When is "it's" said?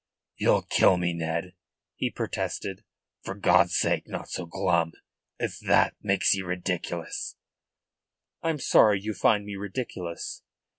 5.37-5.59